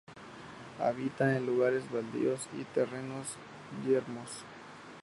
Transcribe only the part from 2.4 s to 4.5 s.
y terrenos yermos.